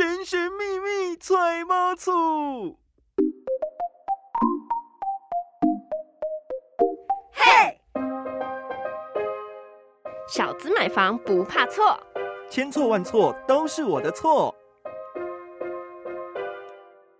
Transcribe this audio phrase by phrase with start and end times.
[0.00, 2.78] 神神秘秘揣猫醋。
[7.30, 7.78] 嘿，
[10.26, 12.00] 小资买房不怕错，
[12.48, 14.54] 千错万错都是我的错。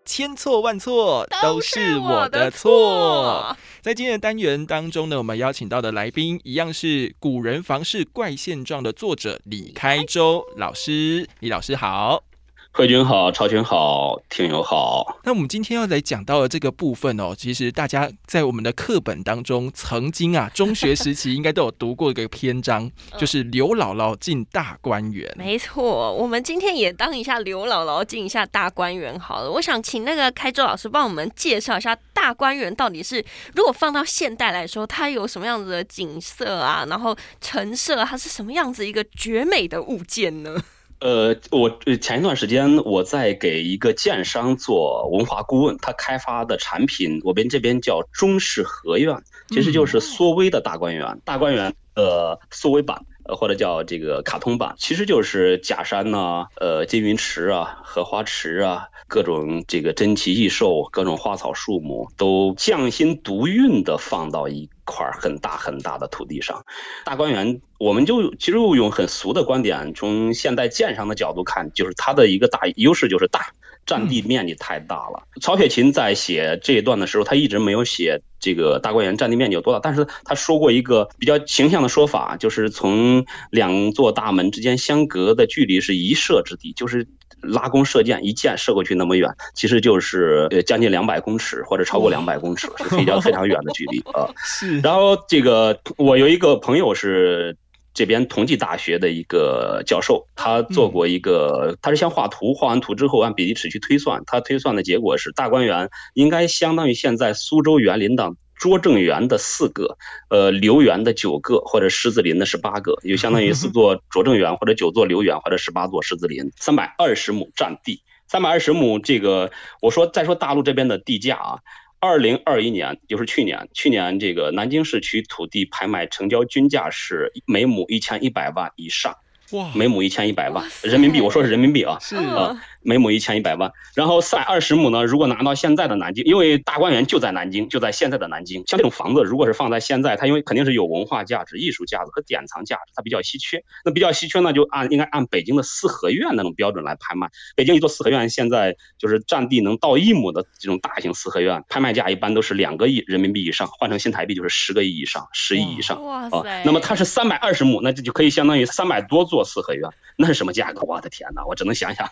[0.07, 3.55] 千错万错都是我的错。
[3.83, 11.29] 在今天的单元当中呢，我们邀请到的来宾一样是《古人房事怪现状》的作者李开周老师。
[11.41, 12.25] 李老师好。
[12.73, 15.19] 慧君好，朝君好，听友好。
[15.25, 22.89] 那我们今天要来讲到的这个部分哦，其实大家在我们的课本当中，曾经啊，中学时期应该都有读过一个篇章，
[23.19, 25.29] 就是刘姥姥进大观园。
[25.37, 29.51] 没错，我们今天也当一下刘姥姥进一下大观园好了。
[29.51, 33.23] 我想请那个开周老师帮我们介绍一下大观园到底是，
[33.57, 36.87] 如果放到现代来说，它有什么样子的景色啊？
[36.89, 40.63] 然后陈设它是什么样子一个绝美的物件呢？
[41.01, 49.17] 呃，我前一段时间我在给一个建商做文化顾问，他开发的产品，我们这边叫中式合院，
[49.49, 53.05] 其实就是缩微的大观园，大观园呃缩微版。
[53.23, 66.63] 呃，或者叫这个卡通版，其实就是假山呐，呃，金云池啊，荷花池啊，各种这个珍奇异兽，各种花草树木，都匠心独运的放到一块很大很大的土地上。
[67.05, 73.41] 大观园，我们就其实用很俗的观点，从现代建商的角度看，就是它的一个大优势就是大。
[73.87, 75.23] 占地面积太大了。
[75.41, 87.09] 曹雪芹在写这一段的时候，他一直没有写这个大观园占地面积有多大，但是他说过一个比较形象的说法，就是从两座大门之间相隔的距离是一舍之地，就是
[87.43, 94.29] 拉弓射箭，一箭射过去那么远，其实就是呃将近两百公尺或者超过两百公尺，是比较非常远的距离 啊。
[94.37, 94.81] 是。
[94.81, 97.57] 然后这个我有一个朋友是。
[97.93, 108.31] 这边同济大学的一个教授，他做过一个，他是先画图，画完图之后按比例尺去推算，他推算的结果是大观园应该相当于现在苏州园林的
[108.61, 109.97] 拙政园的四个，
[110.29, 119.51] 呃，留园的九个，或者狮子林的十八个，就相当于四座拙政园或者九座留园或者十八座狮子林，三百二十亩占地，三百二十亩这个，
[119.81, 121.59] 我说再说大陆这边的地价啊。
[122.01, 129.17] 二零二一年，就是去年，去年这个南京市区土地拍卖成交均价是每亩一千一百万以上，
[129.53, 132.61] 哇，每亩一千一百万人民币，我说是人民币啊，是啊。
[132.83, 135.05] 每亩一千一百万，然后三二十亩呢？
[135.05, 138.65] 如果拿到现在的南京，因为大观园就在南京，就在现在的南京。
[138.67, 143.63] 像这种房子，如果是放在现在，它因为肯定是有文化价值、艺术价值和典藏价值，它比较稀缺。
[143.85, 147.29] 那比较稀缺呢，就按应该按北京的四合院那种标准来拍卖。
[147.55, 156.03] 北京一座四合院现在就是占地能到一亩的这种大型四合院，拍卖价一般都是两个亿人民币以上，换成新台币就是十个亿以上，十亿以上。
[156.03, 156.63] 哇塞！
[156.65, 160.81] 那么它是三百二十亩，那这就可以相当于三百多座四合院，那是什么价格？
[160.83, 162.09] 我的天哪，我只能想想。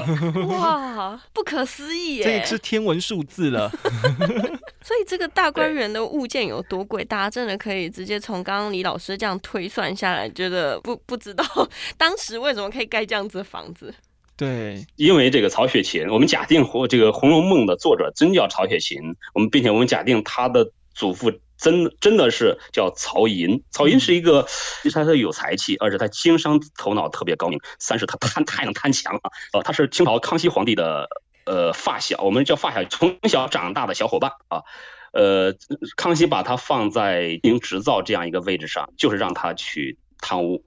[0.48, 1.20] 哇！
[1.32, 2.40] 不可思议耶！
[2.40, 3.70] 这是天文数字了。
[4.82, 11.44] 所以这个大观园的物件有多贵，大家真的可以直接从刚刚李老师这样推算下来，觉得不不知道
[11.96, 13.94] 当时为什么可以盖这样子的房子。
[14.36, 19.00] 对，因为这个曹雪芹，我们假定或这个《红楼梦》的作者真叫曹雪芹，
[19.34, 21.32] 我们并且我们假定他的祖父。
[21.62, 24.46] 真真的是叫曹寅，曹寅是一个，
[24.92, 27.60] 他是有才气，而且他经商头脑特别高明。
[27.78, 29.20] 三是他贪太能贪强了，
[29.52, 31.08] 呃，他是清朝康熙皇帝的
[31.46, 34.62] 呃发小，我们叫发小，从小长大的小伙伴啊。
[35.12, 35.54] 呃，
[35.96, 39.98] 康熙把他放在营执造这样一个位置上，就是让他去。
[40.22, 40.62] 贪污，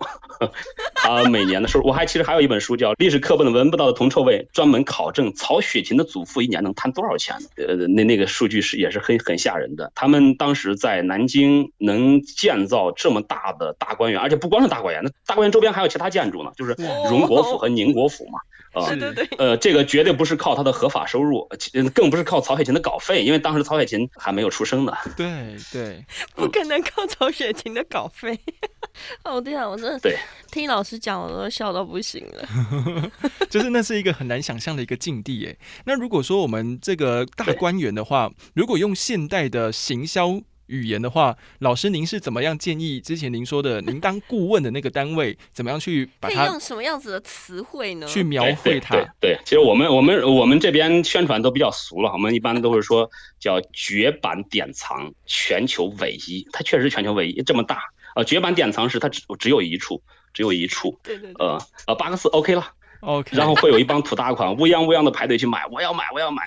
[0.94, 7.36] 他每年的时候，我还其实还有一本书叫《历史课本闻不到的铜臭味》，专门考证曹雪芹的祖父一年能贪多少钱。
[7.56, 9.92] 呃，那那个数据是也是很很吓人的。
[9.96, 16.76] 他们当时在南京能建造这么大的大观园，而且不光是大观园，那大观园周边还有其他建筑呢，就是
[17.10, 18.40] 荣国府和宁国府嘛。
[18.76, 21.48] 啊，对对，呃，这个绝对不是靠他的合法收入，
[21.94, 24.94] 更不是靠曹雪芹的稿费，因为当时曹雪芹还没有出生呢。
[25.16, 26.04] 对对，
[26.36, 28.38] 不可能靠曹雪芹的稿费。
[29.24, 30.18] 哦，对啊，我真的对
[30.52, 33.12] 听老师讲，我都笑到不行了。
[33.48, 35.58] 就是那是一个很难想象的一个境地诶。
[35.86, 40.42] 那如果说我们这个大观园的话，如果用现代的行销。
[40.68, 43.00] 语言的话，老师您是怎么样建议？
[43.00, 48.08] 之前您说的，您当顾问的那个单位，怎么样去把它用什么样子的词汇呢？
[48.08, 48.98] 去描绘它？
[49.22, 53.08] 对，其实我们我们我们这边宣传都比较俗了，我们一般都是说
[53.40, 56.44] 叫绝版典藏，全球唯一。
[56.52, 57.80] 它确实全球唯一，这么大
[58.16, 58.24] 啊！
[58.24, 60.02] 绝版典藏是它只只有一处，
[60.34, 60.98] 只有一处。
[61.04, 61.32] 对对。
[61.38, 62.66] 呃呃，八个字 OK 了。
[63.02, 66.44] OK，然后会有一帮土大款乌泱乌泱的排队去买，我要买，我要买。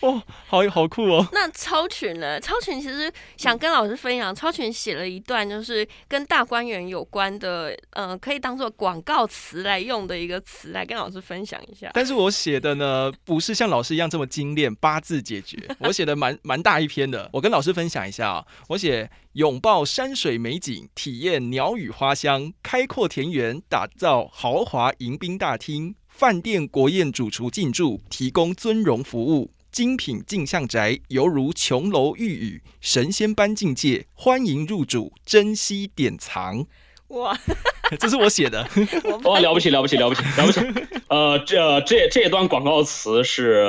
[0.00, 1.26] 哦，好好酷哦。
[1.32, 2.38] 那超群呢？
[2.38, 11.90] 超群其实想跟老师分享，超群写了一段就是跟大观园有关的，呃，可以当做广告词来用的一个词，来跟老师分享一下。
[11.94, 15.58] 但是我写的呢，不是像老师一样这么精炼，八字解决。
[15.80, 18.44] 我写的蛮蛮大一篇的，我跟老师分享一下啊。
[18.68, 29.50] 我写拥抱山水美景，体验鸟语花香，开阔田园，打造豪华迎宾大厅，饭店国宴主厨进驻，提供尊荣服务。
[29.70, 36.66] 精品镜像宅犹如琼楼玉宇，神仙般境界，欢迎入主，珍惜典藏。
[37.12, 37.36] 哇，
[37.98, 38.66] 这是我写的。
[39.24, 40.60] 哇，了不起，了不起，了不起，了不起！
[41.08, 43.66] 呃，这这这段广告词是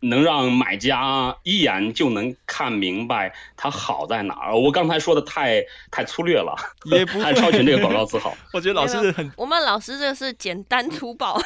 [0.00, 4.54] 能让买家一眼就能看明白它好在哪儿。
[4.56, 6.54] 我刚才说的太太粗略了，
[6.84, 8.36] 也不太超群这个广告词好。
[8.52, 11.40] 我觉得老师很，我们老师这个是简单粗暴。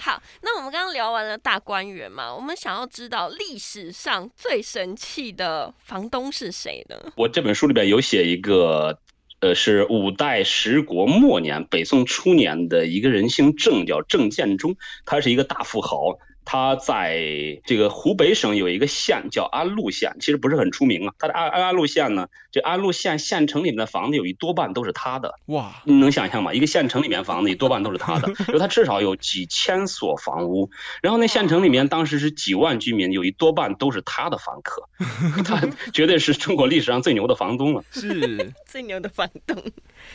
[0.00, 6.96] 好，那我们刚刚聊完了大观园嘛，我们想要知道历史上最神气的房东是谁呢？
[7.16, 8.98] 我这本书里边有写一个，
[9.40, 14.74] 呃，是五代十国末年、北宋初年的一个人姓郑，叫郑建中，
[15.04, 16.18] 他是一个大富豪。
[16.52, 17.16] 他在
[17.64, 21.14] 这个湖北省有一个县叫安陆县，其实不是很出名啊。
[21.16, 25.32] 他的安安安陆县呢，这安陆县县城里面的房子有一多半都是他的。
[25.46, 26.52] 哇，你能想象吗？
[26.52, 30.68] 一个县城里面房子一多半都是他的， 就他至少有几千所房屋。
[31.00, 34.82] 然后那县城里面当时是几万居民，有一多半都是他的房客，
[35.46, 35.62] 他
[35.92, 37.84] 绝对是中国历史上最牛的房东了。
[37.92, 39.56] 是 最牛的房东。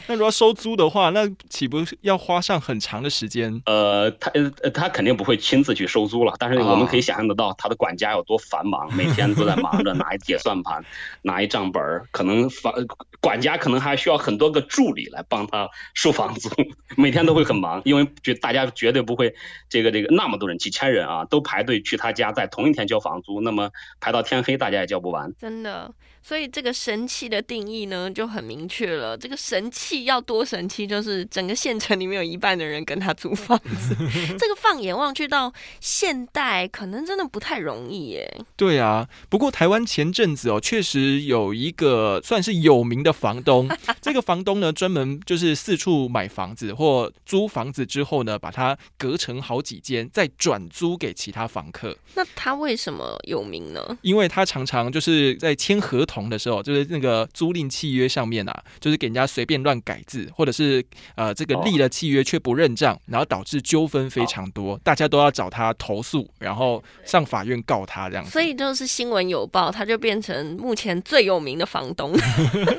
[0.07, 3.61] 那如果收租的话，那岂不是要花上很长的时间？
[3.65, 10.83] 呃，他呃他肯定不会亲自去收租了，但是我们可以想象得到他的管家有多繁忙，每天都在忙着拿一铁算盘，
[11.21, 12.73] 拿一账本儿，可能房
[13.21, 16.49] 管家可能还需要很多个助理来帮他收房租，
[16.97, 19.33] 每天都会很忙，因为绝大家绝对不会
[19.69, 23.69] 这个这个那么多人几千人啊都排队去他家，在同一天交房租，那么
[23.99, 25.33] 排到天黑大家也交不完。
[25.37, 25.93] 真的，
[26.27, 33.95] 所以这个神器的定义呢就很明确了，这个神器要多神器，就是整个县城里面有一半的人跟他租房子，
[34.39, 38.41] 这个放眼望去到现代，可能真的不太容易耶。
[38.55, 43.69] 对啊，不过台湾前阵子哦，确实有一个算是有名的房东，
[44.01, 51.95] 这个房东呢专门就是四处买房子或租房子之后呢，把它隔成好几间，再转租给其他房客。
[52.15, 53.97] 那他为什么有名呢？
[54.01, 60.83] 因为他常常就是在签合同的时候，就是那个租赁契约上面啊，就是给人家随便乱改字，或者是
[61.15, 68.31] 呃这个立了契约却不认账，然后导致纠纷非常多，大家都要找他投诉，然后上法院告他这样子。
[68.31, 72.13] 所以就是新闻有报，他就变成目前最有名的房东。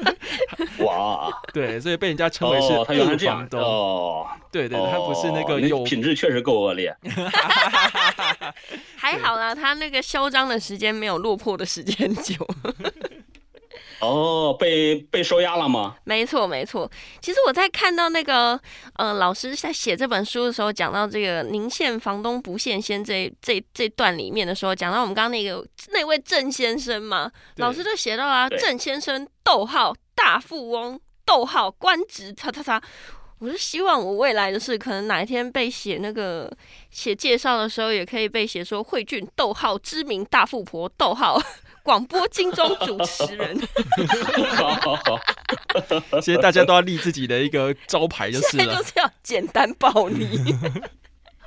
[0.81, 3.61] 哇，对，所以被人家称为是哦，他原来恶房东。
[3.61, 6.97] 哦，对对，他不是那个哦有品质确实够恶劣。
[8.97, 12.35] 还好啦，他那个嚣张的时间没有落魄的时间久。
[14.01, 15.97] 哦，被被收押了吗？
[16.05, 16.91] 没错，没错。
[17.21, 18.61] 其实我在看到那个
[18.97, 32.83] 呃老师在写这本书的时候，讲到这个“宁县房东不羡仙”这这这段里面的时候，讲到我们刚刚那个那位郑先生嘛，老师就写到啊，郑先生逗号大富翁逗号官职叉叉叉。
[33.39, 36.51] 我是希望我未来的事，可能哪一天被写那个
[36.91, 41.39] 写介绍的时候，也可以被写说慧俊逗号知名大富婆逗号
[41.87, 43.57] 广播金钟主持人。
[44.57, 48.77] 好好好，其实大家都要立自己的一个招牌就是了。
[48.77, 50.27] 就是要简单暴力。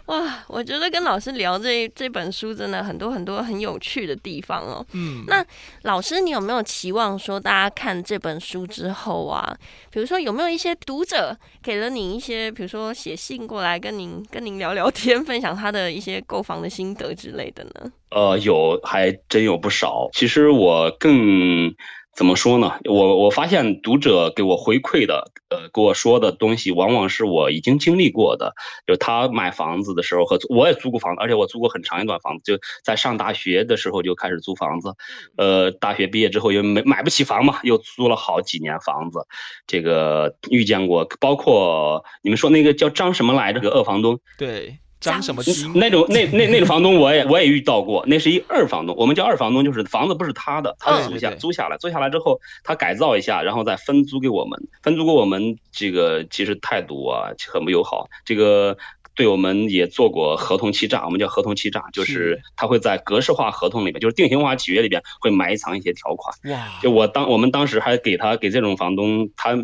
[0.10, 4.84] 哇，我觉得跟老师聊这这本书真的很多很多很有趣的地方哦。
[4.94, 5.46] 嗯，那
[5.84, 9.56] 老师，你有没有期望说大家看这本书之后啊，
[9.92, 17.92] 比如说有没有一些读者给了你一些，比如说写信过来跟您跟您聊聊天，分享他的一些购房的心得之类的呢？
[18.10, 20.10] 呃，有还真有不少。
[20.14, 21.72] 其实我更
[22.20, 22.74] 怎么说呢？
[22.84, 28.54] 我我发现读者给我回馈的，呃，给我说的东西，往往是我已经经历过的。
[28.86, 34.96] 就他买房子的时候和我也租过房子，而且我租过很长一段房子，就在上大学的时候就开始租房子。
[35.38, 39.26] 呃，大学毕业之后又没买不起房嘛，又租了好几年房子。
[39.66, 43.62] 这个遇见过，包括你们说那个叫张什么来着？
[43.62, 45.42] 这个二房东，对，张什么？
[45.76, 58.78] 那种那那那种房东我也我也遇到过，那是一二房东，我们叫二房东，就是房子不是他的，他租下对对对租下来，租下来之后他改造一下，然后再分租给我们，分租给我们这个其实态度啊很不友好，这个。
[59.16, 66.34] 对我们也做过合同欺诈，我们叫合同欺诈，就是是他会在格式化合同里面，就是定型化契约里边会埋藏一些条款。
[66.46, 69.58] 哇，就我当我们当时还给他给这种房东，他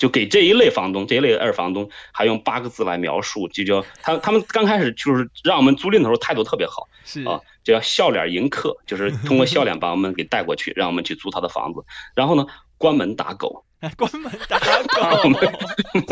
[0.00, 11.80] 就给这一类房东，这一类二房东，还用八个字来描述，就叫他他们刚开始就是让我们租赁的时候态度特别好是啊，就叫笑脸迎客，就是通过笑脸把我们给带过去，让我们去租他的房子。
[12.14, 12.46] 然后呢，
[12.78, 13.62] 关门打狗，
[13.94, 15.30] 关门打狗，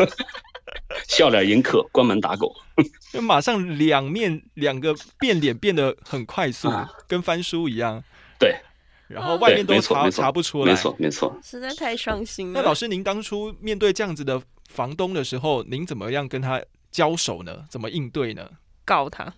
[1.09, 2.53] 笑脸迎客，关门打狗。
[3.11, 8.03] 就马上两面两个变脸变得很快速啊，跟翻书一样。
[8.37, 8.55] 对，
[9.09, 10.71] 然后外面都查查不出来。
[10.71, 11.35] 没错没错。
[11.43, 12.61] 实在太伤心了。
[12.61, 16.61] 那老师，您当初面对这样子的房东的时候，您怎么样跟他
[16.91, 17.65] 交手呢？
[17.69, 18.49] 怎么应对呢？
[18.85, 19.31] 告他，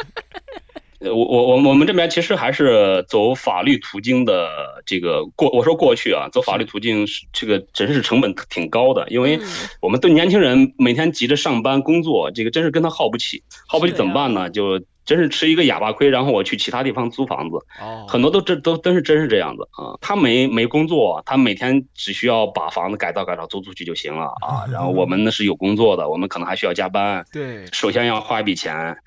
[1.00, 9.46] 呃，我我我我们这边其实还是走法律途径的这个过，我说过去啊，走法律途径是这个真是成本挺高的，因为嗯
[9.82, 14.48] 我们对年轻人每天急着上班工作，这个真是跟他耗不起，耗不起怎么办呢？
[14.48, 19.96] 就真是吃一个哑巴亏，然后我去其他地方租房子，哦，很多都真都都是真是这样子啊。
[20.00, 24.66] 他没没工作，他每天只需要把房子改造改造租出去就行了啊。
[24.70, 28.98] 然后我们呢是有工作的，我们可能还需要加班，对，首先要花一笔钱，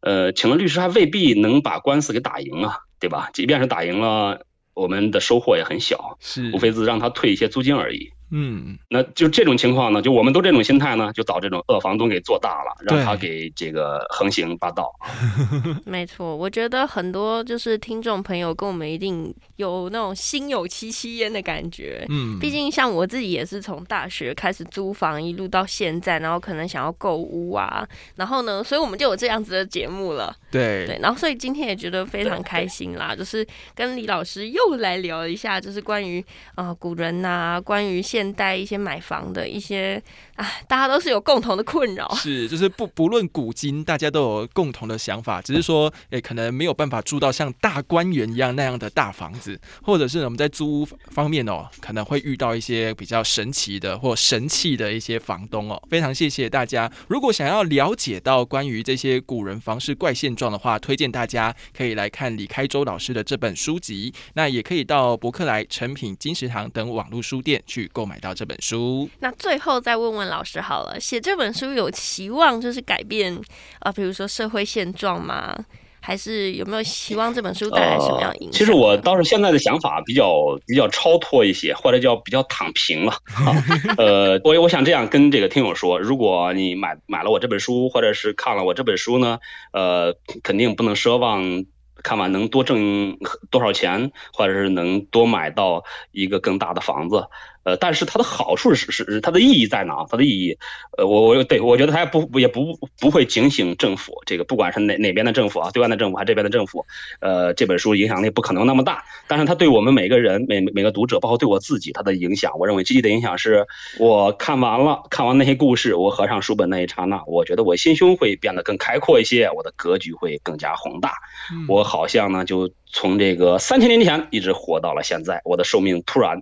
[0.00, 3.30] 呃，请了律师还未必能把官司给打赢啊，对吧？
[3.32, 8.12] 即便是打赢了，我们的收获也很小，是无非是让他退一些租金而已。
[8.30, 14.92] 嗯，那就这种情况呢，就我们都这种心态呢，就找这种恶房东给做大了，让他给这个横行霸道。
[15.84, 22.04] 没错，我觉得很多就是听众朋友跟我们一定有那种心有戚戚焉的感觉。
[22.08, 30.34] 嗯，毕竟像我自己也是从大学开始租房，一路到现在，然后可能想要购屋啊，然后呢，所以我们就有这样子的节目了。
[30.50, 36.20] 对对，然后所以今天也觉得非常开心啦，就是跟李老师又来聊一下，就是关于
[36.54, 40.02] 啊、呃古人呐、关于现现代一些买房的一些
[40.34, 42.12] 啊，大家都是有共同的困扰。
[42.18, 55.80] 是，就是不不论古今，大家都有共同的想法，只是说，诶、可能没有办法住到像大观园一样那样的大房子，或者是我们在租屋方面哦，可能会遇到一些比较神奇的或神气的一些房东哦。
[55.88, 69.08] 非常谢谢大家，如果想要了解到关于这些古人房事怪现状的话，推荐大家可以来看李开周老师的这本书籍，那也可以到博客来、诚品、金石堂等网络书店去购买到这本书。
[69.20, 73.38] 那最后再问问老师好了，写这本书有期望就是改变
[73.80, 75.54] 啊，比如说社会现状吗？
[76.00, 78.52] 还是有没有希望这本书带来什么样影响呢？
[78.52, 83.12] 其实我倒是现在的想法比较比较超脱一些，或者叫比较躺平了。
[83.34, 83.52] 啊、
[83.98, 89.38] 呃，我我想这样跟这个听友说，如果你买买了我这本书，或者是看了我这本书呢，
[89.72, 91.66] 呃，肯定不能奢望。
[92.00, 93.18] 看完能多挣
[93.50, 97.26] 多少钱，或者是能多买到一个更大的房子，
[97.68, 100.06] 呃，但是它的好处是是是它的意义在哪？
[100.10, 100.56] 它的意义，
[100.96, 106.86] 呃，我我对我觉得它也不也不不会警醒政府，这个不管是哪哪边的政府啊，对岸的政府还是这边的政府，
[107.20, 113.66] 呃，这本书影响力不可能那么大，但是它对我们每个人每每个读者，包括对我自己，它的影响，我认为积极的影响是，
[113.98, 121.12] 我看完了看完那些故事，我合上书本那一刹那，我觉得我心胸会变得更开阔一些，我的格局会更加宏大，
[121.52, 126.40] 嗯我好像呢就从这个三千年前一直活到了现在，我的寿命突然。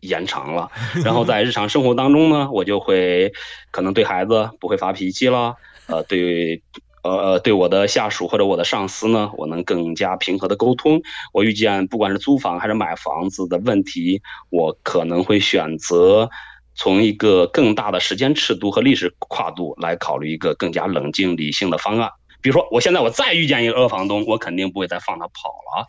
[0.00, 0.70] 延长了，
[1.04, 3.32] 然后在日常生活当中呢，我就会
[3.70, 6.62] 可能对孩子不会发脾气了，呃，对，
[7.02, 11.02] 呃，对我的下属或者我的上司呢，我能更加平和的沟通。
[11.32, 16.30] 我遇见不管是租房还是买房子的问题，我可能会选择
[16.74, 22.10] 从一个更大的时间尺度和历史跨度来考虑一个更加冷静理性的方案。
[22.40, 25.86] 比如说，我现在我再遇见一个恶房东，我肯定不会再放他跑了。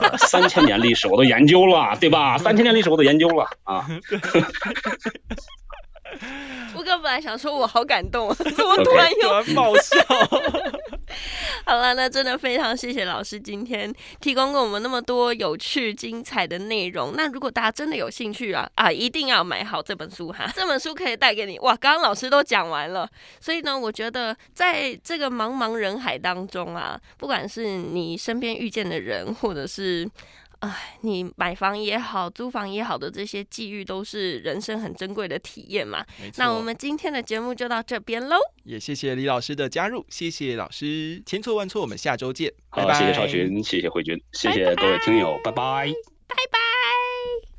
[0.00, 2.38] 呃，三千年历史我都研究了，对吧？
[2.38, 3.86] 三千年历史我都研究了啊。
[6.74, 9.98] 我刚本来想说，我好感动，怎么突然突又然冒笑。
[11.64, 11.94] 好了？
[11.94, 17.14] 那真的非常谢谢老师今天提供给我们那么多有趣精彩的内容。
[17.16, 20.50] 那如果大家真的有兴趣啊啊，一定要买好这本书哈！
[20.54, 23.08] 这本书可以带给你哇，刚刚老师都讲完了，
[23.40, 30.08] 所以呢，我觉得在这个茫茫人海当中啊，不管是你身边遇见的人，或者是。
[30.60, 36.04] 哎，你买房也好，租房也好的这些际遇，都是人生很珍贵的体验嘛。
[36.36, 38.36] 那我们今天的节目就到这边喽。
[38.64, 42.98] 也谢谢李老师的加入，谢谢老师，千错万错，我们下周见，拜好，拜。
[42.98, 45.92] 谢谢超群，谢谢慧君，谢谢各位听友，拜拜
[46.26, 46.55] 拜拜。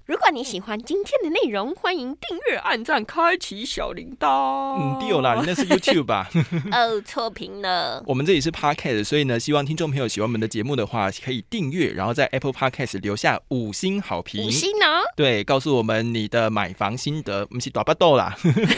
[0.07, 4.77] 如果你喜欢今天的内容，欢迎订阅、按赞、开启小铃铛。
[4.79, 6.29] 嗯，丢啦，你那是 YouTube 吧？
[6.71, 8.01] 哦，错评了。
[8.07, 14.49] 我们这里是 Podcast，所以呢，希望听众朋友喜欢我们的节目的话，可以订阅，然后在 Apple Podcast 留下五星好评五。
[14.49, 14.85] 星呢？
[15.17, 18.33] 对，告诉我们你的买房心得，我们是短巴豆啦，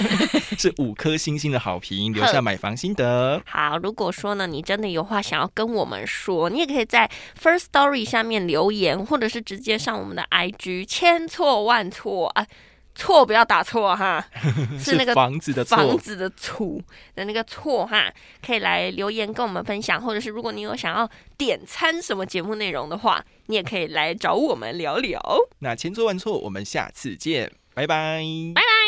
[0.57, 3.39] 是五颗星星的好评，留下买房心得。
[3.45, 7.07] 好，如果说呢，你真的有话想要跟我们说，你也可以在
[7.39, 12.46] First Story 下面留言，或者是直接上我们的 IG，千错万错啊。
[12.96, 14.22] 错不要打错哈，
[14.78, 15.98] 是那个房子的房错。
[15.98, 16.78] 子的错
[17.16, 18.12] 的那个错哈，
[18.46, 25.22] 可以来留言跟我们分享，或者是如果你有想要点餐什么节目内容的话，你也可以来找我们聊聊。
[25.60, 28.22] 那千错万错，我们下次见，拜拜。
[28.54, 28.78] 拜拜。